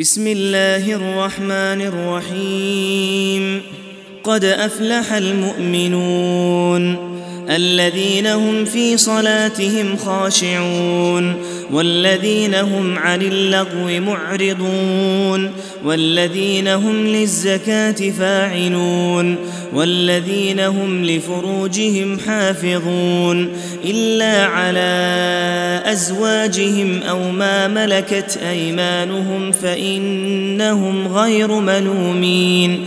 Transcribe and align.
بسم 0.00 0.26
الله 0.26 0.92
الرحمن 0.92 1.80
الرحيم. 1.80 3.62
قد 4.24 4.44
أفلح 4.44 5.12
المؤمنون. 5.12 7.09
الذين 7.50 8.26
هم 8.26 8.64
في 8.64 8.96
صلاتهم 8.96 9.96
خاشعون 9.96 11.36
والذين 11.72 12.54
هم 12.54 12.98
عن 12.98 13.22
اللغو 13.22 14.00
معرضون 14.00 15.50
والذين 15.84 16.68
هم 16.68 17.06
للزكاة 17.06 18.10
فاعلون 18.10 19.36
والذين 19.74 20.60
هم 20.60 21.04
لفروجهم 21.04 22.18
حافظون 22.26 23.48
إلا 23.84 24.44
على 24.44 24.80
أزواجهم 25.84 27.02
أو 27.02 27.30
ما 27.30 27.68
ملكت 27.68 28.38
أيمانهم 28.50 29.52
فإنهم 29.52 31.08
غير 31.08 31.52
ملومين. 31.52 32.86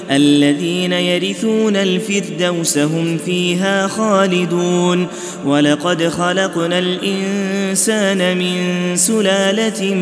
الذين 0.11 0.93
يرثون 0.93 1.75
الفردوس 1.75 2.77
هم 2.77 3.17
فيها 3.17 3.87
خالدون. 3.87 5.07
ولقد 5.45 6.07
خلقنا 6.07 6.79
الإنسان 6.79 8.37
من 8.37 8.55
سلالة 8.95 9.95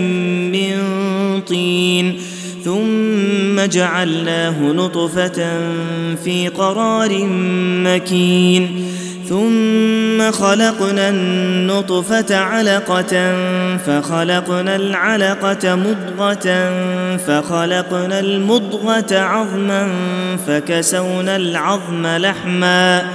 من 0.54 0.76
طين 1.42 2.18
ثم 2.66 3.66
جعلناه 3.66 4.62
نطفة 4.62 5.60
في 6.24 6.48
قرار 6.48 7.26
مكين. 7.84 8.86
ثم 9.30 10.32
خلقنا 10.32 11.10
النطفة 11.10 12.38
علقة 12.38 13.36
فخلقنا 13.78 14.76
العلقة 14.76 15.76
مضغة 15.76 16.72
فخلقنا 17.18 18.20
المضغة 18.20 19.18
عظما 19.18 19.88
فكسونا 20.48 21.36
العظم 21.36 22.08
لحما 22.08 23.06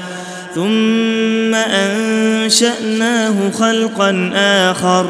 ثم 0.54 1.54
أنشأناه 1.54 3.50
خلقا 3.50 4.30
آخر 4.34 5.06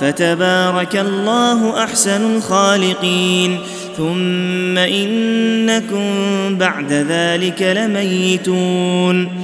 فتبارك 0.00 0.96
الله 0.96 1.84
أحسن 1.84 2.36
الخالقين 2.36 3.58
ثم 3.96 4.78
إنكم 4.78 6.08
بعد 6.58 6.92
ذلك 6.92 7.62
لميتون 7.62 9.43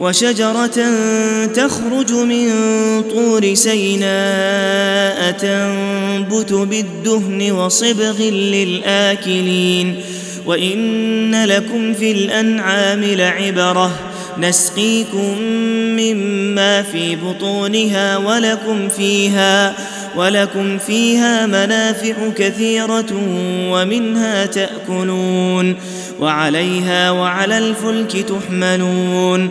وشجرة 0.00 0.78
تخرج 1.46 2.12
من 2.12 2.50
طور 3.14 3.54
سيناء 3.54 5.30
تنبت 5.30 6.52
بالدهن 6.52 7.50
وصبغ 7.50 8.22
للآكلين 8.22 9.94
وإن 10.46 11.44
لكم 11.44 11.94
في 11.94 12.12
الأنعام 12.12 13.04
لعبرة 13.04 13.90
نسقيكم 14.38 15.38
مما 15.96 16.82
في 16.82 17.16
بطونها 17.16 18.16
ولكم 18.16 18.88
فيها 18.88 19.74
ولكم 20.16 20.78
فيها 20.78 21.46
منافع 21.46 22.14
كثيرة 22.36 23.06
ومنها 23.70 24.46
تأكلون 24.46 25.76
وعليها 26.20 27.10
وعلى 27.10 27.58
الفلك 27.58 28.26
تحملون 28.28 29.50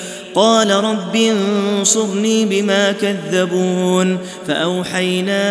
قال 0.35 0.71
رب 0.71 1.15
انصرني 1.15 2.45
بما 2.45 2.91
كذبون 2.91 4.17
فأوحينا 4.47 5.41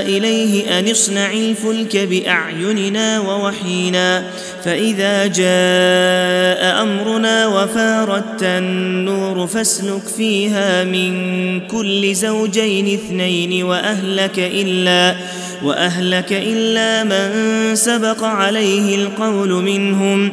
إليه 0.00 0.78
أن 0.78 0.90
اصنع 0.90 1.32
الفلك 1.32 1.96
بأعيننا 1.96 3.20
ووحينا 3.20 4.24
فإذا 4.64 5.26
جاء 5.26 6.82
أمرنا 6.82 7.46
وفاردت 7.46 8.42
النور 8.42 9.46
فاسلك 9.46 10.02
فيها 10.16 10.84
من 10.84 11.60
كل 11.60 12.14
زوجين 12.14 12.94
اثنين 12.94 13.64
وأهلك 13.64 14.38
إلا 14.38 15.16
وأهلك 15.64 16.32
إلا 16.32 17.04
من 17.04 17.30
سبق 17.76 18.24
عليه 18.24 18.94
القول 18.94 19.50
منهم 19.50 20.32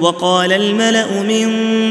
وقال 0.00 0.52
الملأ 0.52 1.22
من 1.22 1.50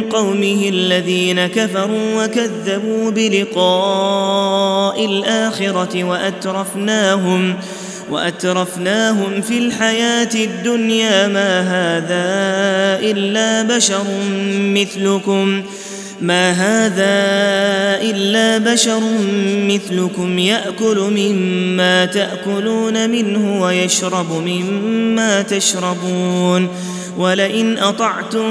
قومه 0.10 0.70
الذين 0.70 1.48
كفروا 1.48 2.24
وكذبوا 2.26 3.12
بلقاء 3.12 5.06
الآخرة 5.06 6.04
وأترفناهم 6.04 7.56
وأترفناهم 8.12 9.42
في 9.42 9.58
الحياة 9.58 10.30
الدنيا 10.36 11.28
ما 11.28 11.62
هذا 11.62 12.28
إلا 13.12 13.76
بشر 13.76 14.04
مثلكم 14.60 15.64
ما 16.22 16.52
هذا 16.52 17.18
إلا 18.10 18.58
بشر 18.74 19.02
مثلكم 19.68 20.40
يأكل 20.40 20.98
مما 21.00 22.06
تأكلون 22.06 23.10
منه 23.10 23.62
ويشرب 23.62 24.32
مما 24.32 25.42
تشربون 25.42 26.70
ولئن 27.18 27.78
أطعتم 27.78 28.48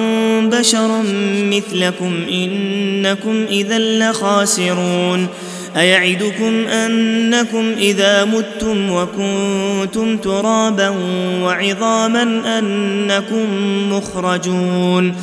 بشرا 0.51 1.03
مثلكم 1.37 2.23
إنكم 2.31 3.45
إذا 3.51 3.79
لخاسرون. 3.79 5.29
أيعدكم 5.77 6.67
أنكم 6.67 7.73
إذا 7.79 8.25
متم 8.25 8.91
وكنتم 8.91 10.17
ترابا 10.17 10.95
وعظاما 11.43 12.23
أنكم 12.59 13.47
مخرجون. 13.93 15.15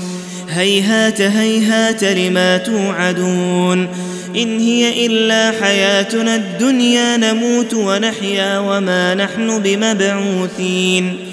هيهات 0.49 1.21
هيهات 1.21 2.03
لما 2.03 2.57
توعدون. 2.57 3.87
إن 4.35 4.59
هي 4.59 5.05
إلا 5.05 5.53
حياتنا 5.61 6.35
الدنيا 6.35 7.17
نموت 7.17 7.73
ونحيا 7.73 8.59
وما 8.59 9.15
نحن 9.15 9.59
بمبعوثين. 9.59 11.32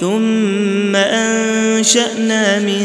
ثم 0.00 0.96
أنشأنا 0.96 2.58
من 2.58 2.82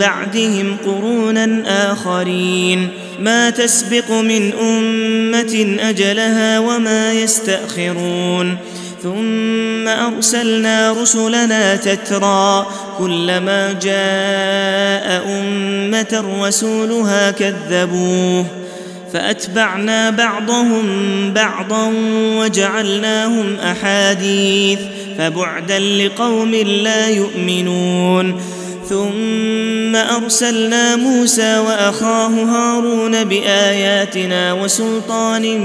بعدهم 0.00 0.76
قرونا 0.86 1.62
آخرين. 1.92 2.88
ما 3.20 3.50
تسبق 3.50 4.10
من 4.10 4.52
أمة 4.52 5.76
أجلها 5.80 6.58
وما 6.58 7.12
يستأخرون. 7.12 8.56
ثم 9.02 9.88
أرسلنا 9.88 10.92
رسلنا 11.02 11.76
تترى 11.76 12.66
كلما 12.98 13.72
جاء 13.72 15.22
أمة 15.40 16.24
رسولها 16.42 17.30
كذبوه. 17.30 18.65
فأتبعنا 19.12 20.10
بعضهم 20.10 20.86
بعضا 21.32 21.92
وجعلناهم 22.38 23.56
أحاديث 23.56 24.78
فبعدا 25.18 25.78
لقوم 25.78 26.54
لا 26.54 27.08
يؤمنون. 27.08 28.40
ثم 28.88 29.96
أرسلنا 29.96 30.96
موسى 30.96 31.58
وأخاه 31.58 32.28
هارون 32.28 33.24
بآياتنا 33.24 34.52
وسلطان 34.52 35.60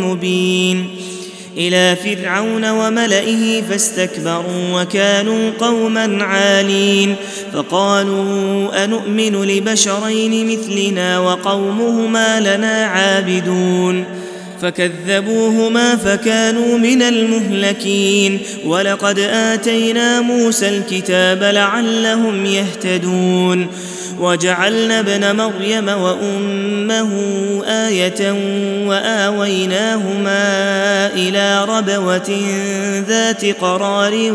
مبين. 0.00 0.90
إلى 1.58 1.96
فرعون 1.96 2.70
وملئه 2.70 3.62
فاستكبروا 3.62 4.82
وكانوا 4.82 5.50
قوما 5.60 6.24
عالين. 6.24 7.16
فقالوا 7.52 8.84
انومن 8.84 9.44
لبشرين 9.44 10.52
مثلنا 10.52 11.18
وقومهما 11.18 12.40
لنا 12.40 12.84
عابدون. 12.86 14.04
فكذبوهما 14.62 15.96
فكانوا 15.96 16.78
من 16.78 17.02
المهلكين. 17.02 18.38
ولقد 18.64 19.18
آتينا 19.18 20.20
موسى 20.20 20.68
الكتاب 20.68 21.42
لعلهم 21.42 22.46
يهتدون. 22.46 23.66
وجعلنا 24.20 25.00
ابن 25.00 25.36
مريم 25.36 25.88
وأمه 25.88 27.10
آية 27.66 28.32
وآويناهما 28.86 30.42
إلى 31.14 31.64
ربوة 31.64 32.40
ذات 33.08 33.44
قرار 33.44 34.32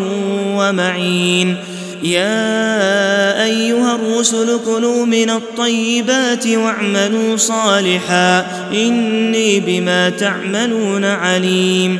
ومعين. 0.56 1.58
يا 2.04 3.44
أيها 3.44 3.96
الرسل 3.96 4.60
كلوا 4.66 5.06
من 5.06 5.30
الطيبات 5.30 6.48
واعملوا 6.48 7.38
صالحا. 7.38 8.46
إني 8.74 9.60
بما 9.60 10.10
تعملون 10.10 11.06
عليم. 11.06 12.00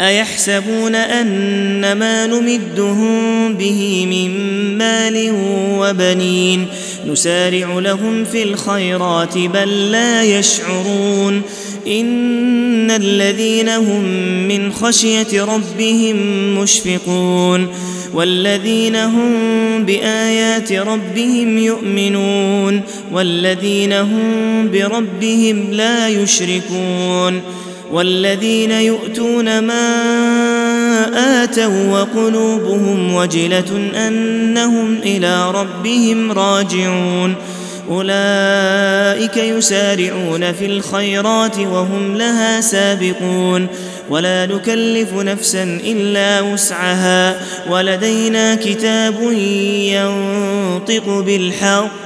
أيحسبون 0.00 0.94
ان 0.94 1.92
ما 1.92 2.26
نمدهم 2.26 3.54
به 3.54 4.06
من 4.06 4.30
مال 4.78 5.32
وبنين؟ 5.78 6.66
نسارع 7.06 7.78
لهم 7.78 8.24
في 8.24 8.42
الخيرات 8.42 9.38
بل 9.38 9.90
لا 9.90 10.22
يشعرون. 10.22 11.42
إن 11.86 12.90
الذين 12.90 13.68
هم 13.68 14.04
من 14.48 14.72
خشية 14.72 15.44
ربهم 15.44 16.16
مشفقون. 16.58 17.68
والذين 18.14 18.96
هم 18.96 19.32
بآيات 19.84 20.72
ربهم 20.72 21.58
يؤمنون. 21.58 22.80
والذين 23.12 23.92
هم 23.92 24.70
بربهم 24.72 25.70
لا 25.70 26.08
يشركون. 26.08 27.40
والذين 27.92 28.70
يؤتون 28.70 29.58
ما 29.58 29.86
آتوا 31.42 31.90
وقلوبهم 31.90 33.14
وجلة 33.14 33.90
أنهم 34.08 34.98
إلى 35.02 35.50
ربهم 35.50 36.32
راجعون. 36.32 37.34
أولئك 37.90 39.36
يسارعون 39.36 40.52
في 40.52 40.66
الخيرات 40.66 41.58
وهم 41.58 42.16
لها 42.16 42.60
سابقون. 42.60 43.66
ولا 44.10 44.46
نكلف 44.46 45.14
نفسا 45.14 45.62
إلا 45.62 46.40
وسعها. 46.40 47.40
ولدينا 47.70 48.54
كتاب 48.54 49.32
ينطق 49.92 51.08
بالحق 51.08 52.05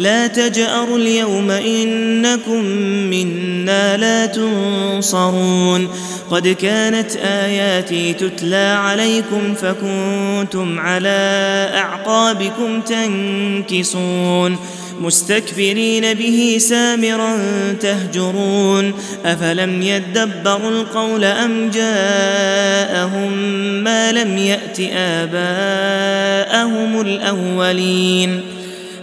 لا 0.00 0.26
تجأروا 0.26 0.98
اليوم 0.98 1.50
إنكم 1.50 2.64
منا 3.10 3.96
لا 3.96 4.26
تنصرون. 4.26 5.88
قد 6.30 6.48
كانت 6.48 7.16
آياتي 7.16 8.12
تتلى 8.12 8.76
عليكم 8.78 9.54
فكنتم 9.54 10.80
على 10.80 11.70
أعقابكم 11.74 12.80
تنكصون 12.80 14.56
مستكبرين 15.00 16.14
به 16.14 16.56
سامرا 16.60 17.38
تهجرون. 17.80 18.94
أفلم 19.24 19.82
يدبروا 19.82 20.70
القول 20.70 21.24
أم 21.24 21.70
جاءهم 21.70 23.32
ما 23.84 24.12
لم 24.12 24.38
يأت 24.38 24.80
آباءهم 24.94 27.00
الأولين؟ 27.00 28.59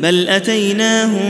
بل 0.00 0.28
أتيناهم 0.28 1.20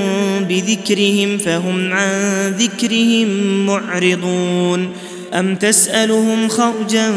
بذكرهم 0.49 1.39
فهم 1.39 1.93
عن 1.93 2.55
ذكرهم 2.59 3.29
معرضون. 3.67 4.89
أم 5.35 5.57
تسألهم 5.57 6.49
خرجا 6.49 7.13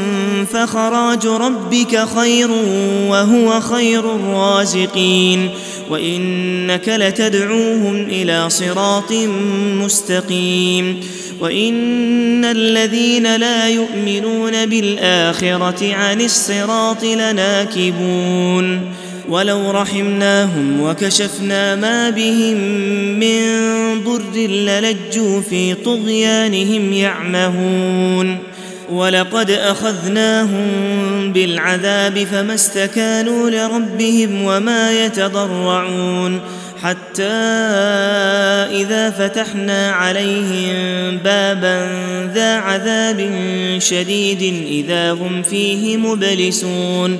فخراج 0.53 1.27
ربك 1.27 2.05
خير 2.15 2.51
وهو 3.09 3.61
خير 3.61 4.15
الرازقين. 4.15 5.49
وإنك 5.89 6.89
لتدعوهم 6.89 7.95
إلى 8.09 8.49
صراط 8.49 9.11
مستقيم. 9.83 10.99
وإن 11.41 12.45
الذين 12.45 13.35
لا 13.35 13.69
يؤمنون 13.69 14.65
بالآخرة 14.65 15.93
عن 15.93 16.21
الصراط 16.21 17.03
لناكبون. 17.03 18.81
ولو 19.29 19.71
رحمناهم 19.71 20.81
وكشفنا 20.81 21.75
ما 21.75 22.09
بهم 22.09 22.57
من 23.19 23.45
ضر 24.03 24.39
للجوا 24.47 25.41
في 25.41 25.73
طغيانهم 25.73 26.93
يعمهون. 26.93 28.37
ولقد 28.91 29.51
أخذناهم 29.51 30.67
بالعذاب 31.33 32.23
فما 32.23 32.53
استكانوا 32.53 33.49
لربهم 33.49 34.43
وما 34.43 35.05
يتضرعون. 35.05 36.41
حتى 36.83 37.23
إذا 38.71 39.09
فتحنا 39.09 39.91
عليهم 39.91 40.75
بابا 41.17 41.87
ذا 42.33 42.55
عذاب 42.55 43.29
شديد 43.79 44.65
إذا 44.67 45.11
هم 45.11 45.43
فيه 45.43 45.97
مبلسون. 45.97 47.19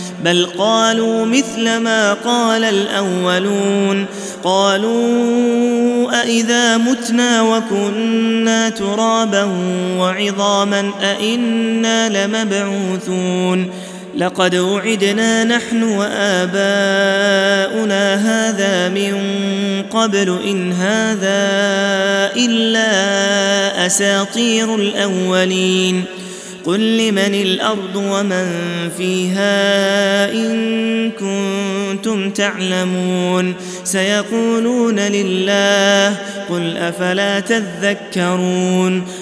بل 0.23 0.45
قالوا 0.57 1.25
مثل 1.25 1.77
ما 1.77 2.13
قال 2.13 2.63
الاولون 2.63 4.05
قالوا 4.43 6.21
أإذا 6.21 6.77
متنا 6.77 7.41
وكنا 7.41 8.69
ترابا 8.69 9.43
وعظاما 9.97 10.91
أإنا 11.01 12.27
لمبعوثون 12.27 13.69
لقد 14.17 14.55
وعدنا 14.55 15.43
نحن 15.43 15.83
وآباؤنا 15.83 16.55
هذا 18.15 18.89
من 18.89 19.13
قبل 19.91 20.39
إن 20.45 20.71
هذا 20.73 21.41
إلا 22.35 23.85
أساطير 23.85 24.75
الأولين 24.75 26.05
قل 26.65 26.97
لمن 26.97 27.35
الأرض 27.35 27.95
ومن 27.95 28.47
فيها 28.97 30.31
إن 30.33 31.11
كنتم 31.11 32.29
تعلمون 32.29 33.53
سيقولون 33.83 34.99
لله 34.99 36.17
قل 36.49 36.77
أفلا 36.77 37.39
تذكرون 37.39 39.03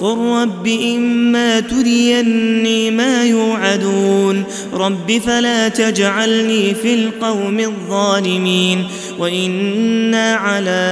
قل 0.00 0.18
رب 0.18 0.66
إما 0.66 1.60
تريني 1.60 2.90
ما 2.90 3.24
يوعدون 3.24 4.44
رب 4.72 5.20
فلا 5.26 5.68
تجعلني 5.68 6.74
في 6.74 6.94
القوم 6.94 7.60
الظالمين 7.60 8.86
وإنا 9.18 10.34
على 10.34 10.90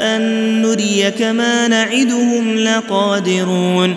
أن 0.00 0.22
نريك 0.62 1.22
ما 1.22 1.68
نعدهم 1.68 2.56
لقادرون 2.56 3.96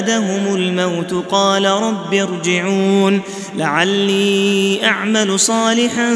احدهم 0.00 0.54
الموت 0.54 1.14
قال 1.30 1.64
رب 1.64 2.14
ارجعون 2.14 3.20
لعلي 3.56 4.80
أعمل 4.84 5.40
صالحا 5.40 6.14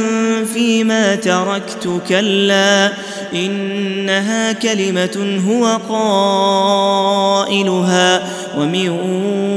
فيما 0.55 1.15
تركت 1.15 2.01
كلا 2.09 2.93
إنها 3.35 4.53
كلمة 4.53 5.43
هو 5.49 5.81
قائلها 7.49 8.23
ومن 8.59 8.89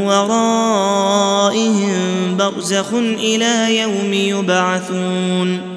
ورائهم 0.07 1.97
برزخ 2.37 2.93
إلى 2.93 3.79
يوم 3.79 4.13
يبعثون 4.13 5.76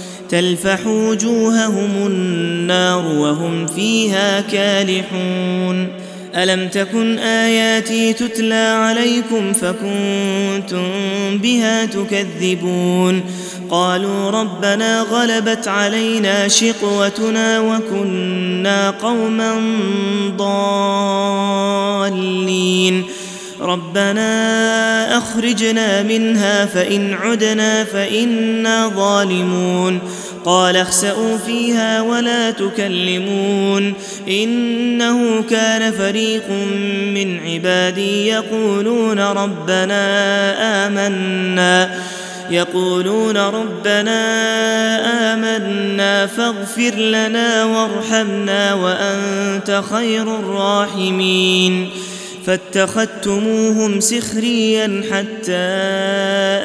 تلفح 0.31 0.87
وجوههم 0.87 2.07
النار 2.07 3.05
وهم 3.05 3.67
فيها 3.67 4.41
كالحون. 4.41 5.87
ألم 6.35 6.67
تكن 6.67 7.19
آياتي 7.19 8.13
تتلى 8.13 8.55
عليكم 8.55 9.53
فكنتم 9.53 10.87
بها 11.37 11.85
تكذبون؟ 11.85 13.23
قالوا 13.69 14.29
ربنا 14.29 15.01
غلبت 15.01 15.67
علينا 15.67 16.47
شقوتنا 16.47 17.59
وكنا 17.59 18.89
قوما 18.89 19.61
ضالين. 20.37 21.91
ربنا 23.61 25.17
أخرجنا 25.17 26.03
منها 26.03 26.65
فإن 26.65 27.13
عدنا 27.13 27.83
فإنا 27.83 28.87
ظالمون. 28.87 29.99
قال 30.45 30.77
اخسئوا 30.77 31.37
فيها 31.37 32.01
ولا 32.01 32.51
تكلمون 32.51 33.93
إنه 34.27 35.43
كان 35.49 35.91
فريق 35.91 36.49
من 37.13 37.39
عبادي 37.39 38.27
يقولون 38.27 39.19
ربنا 39.19 40.07
آمنا 40.87 42.01
يقولون 42.51 43.37
ربنا 43.37 44.21
آمنا 45.33 46.27
فاغفر 46.27 46.95
لنا 46.95 47.65
وارحمنا 47.65 48.73
وأنت 48.73 49.81
خير 49.91 50.35
الراحمين 50.39 51.89
فاتخذتموهم 52.45 53.99
سخريا 53.99 55.03
حتى 55.11 55.71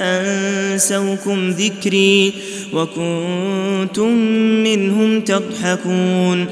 أنسوكم 0.00 1.50
ذكري 1.50 2.34
وكنتم 2.72 4.08
منهم 4.62 5.20
تضحكون 5.20 6.46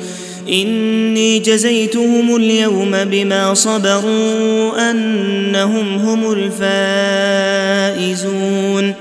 إني 0.49 1.38
جزيتهم 1.38 2.37
اليوم 2.37 3.04
بما 3.04 3.54
صبروا 3.54 4.90
أنهم 4.90 5.97
هم 5.97 6.33
الفائزون 7.92 8.94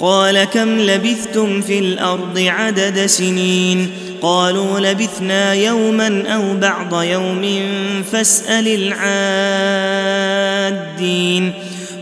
قال 0.00 0.44
كم 0.44 0.78
لبثتم 0.78 1.60
في 1.60 1.78
الأرض 1.78 2.38
عدد 2.38 3.06
سنين 3.06 3.90
قالوا 4.22 4.80
لبثنا 4.80 5.54
يوما 5.54 6.22
أو 6.28 6.54
بعض 6.54 7.02
يوم 7.02 7.62
فاسأل 8.12 8.92
العادين 10.88 11.52